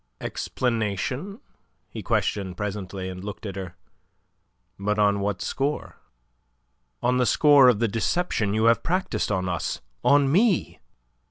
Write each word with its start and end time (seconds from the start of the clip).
"Explanation?" 0.19 1.39
he 1.87 2.01
questioned 2.01 2.57
presently, 2.57 3.07
and 3.07 3.23
looked 3.23 3.45
at 3.45 3.55
her. 3.55 3.75
"But 4.79 4.97
on 4.97 5.19
what 5.19 5.43
score?" 5.43 5.97
"On 7.03 7.17
the 7.17 7.25
score 7.27 7.69
of 7.69 7.77
the 7.77 7.87
deception 7.87 8.55
you 8.55 8.63
have 8.65 8.81
practised 8.81 9.31
on 9.31 9.47
us 9.47 9.79
on 10.03 10.31
me." 10.31 10.79